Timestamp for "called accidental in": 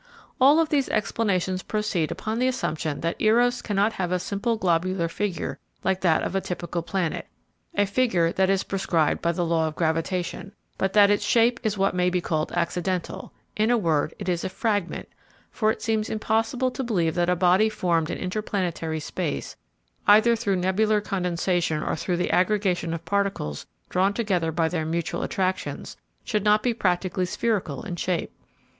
12.19-13.69